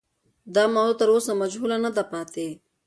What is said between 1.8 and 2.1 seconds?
نه ده